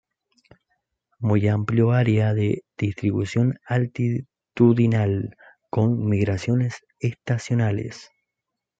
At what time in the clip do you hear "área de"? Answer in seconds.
1.91-2.63